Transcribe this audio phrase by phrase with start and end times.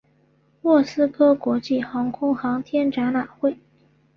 [0.63, 3.55] 莫斯科国际航空航天展览会。